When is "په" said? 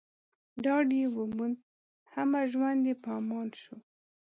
3.03-3.09